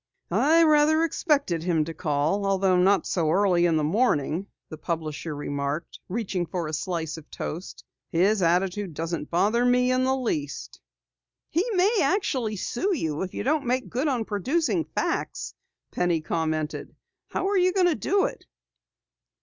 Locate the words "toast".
7.29-7.83